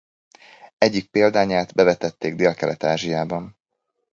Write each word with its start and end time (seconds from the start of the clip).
Egyik 0.77 1.09
példányát 1.09 1.73
bevetették 1.73 2.35
Délkelet-Ázsiában. 2.35 3.57